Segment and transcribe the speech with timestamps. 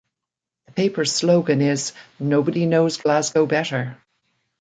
[0.65, 4.01] The paper's slogan is "Nobody Knows Glasgow Better".